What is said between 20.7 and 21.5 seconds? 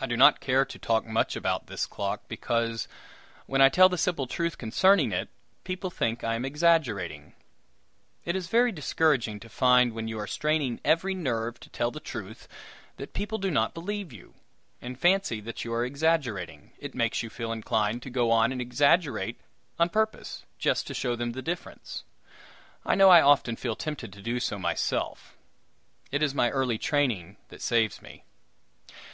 to show them the